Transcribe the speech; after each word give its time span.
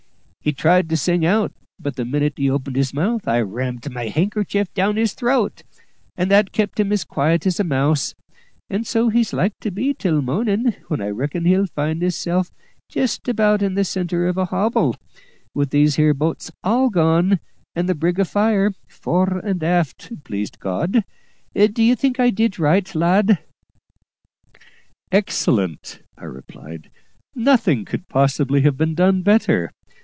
He 0.43 0.53
tried 0.53 0.89
to 0.89 0.97
sing 0.97 1.23
out, 1.23 1.53
but 1.79 1.97
the 1.97 2.03
minute 2.03 2.33
he 2.35 2.49
opened 2.49 2.75
his 2.75 2.95
mouth 2.95 3.27
I 3.27 3.41
rammed 3.41 3.91
my 3.93 4.05
handkercher 4.09 4.63
down 4.73 4.95
his 4.95 5.13
throat, 5.13 5.61
and 6.17 6.31
that 6.31 6.51
kept 6.51 6.79
him 6.79 6.91
as 6.91 7.03
quiet 7.03 7.45
as 7.45 7.59
a 7.59 7.63
mouse; 7.63 8.15
and 8.67 8.87
so 8.87 9.09
he's 9.09 9.33
like 9.33 9.53
to 9.59 9.69
be 9.69 9.93
till 9.93 10.19
morning, 10.23 10.73
when 10.87 10.99
I 10.99 11.09
reckon 11.09 11.45
he'll 11.45 11.67
find 11.67 12.01
hisself 12.01 12.49
just 12.89 13.27
about 13.27 13.61
in 13.61 13.75
the 13.75 13.85
centre 13.85 14.27
of 14.27 14.35
a 14.35 14.45
hobble, 14.45 14.95
with 15.53 15.69
these 15.69 15.97
here 15.97 16.15
boats 16.15 16.49
all 16.63 16.89
gone, 16.89 17.39
and 17.75 17.87
the 17.87 17.93
brig 17.93 18.17
afire 18.17 18.73
fore 18.87 19.37
and 19.45 19.61
aft, 19.61 20.23
please 20.23 20.49
God. 20.49 21.03
D'ye 21.55 21.93
think 21.93 22.19
I 22.19 22.31
did 22.31 22.57
right, 22.57 22.95
lad?" 22.95 23.37
"Excellently," 25.11 25.99
I 26.17 26.23
replied; 26.25 26.89
"nothing 27.35 27.85
could 27.85 28.07
possibly 28.07 28.61
have 28.61 28.75
been 28.75 28.95
done 28.95 29.21
better. 29.21 29.69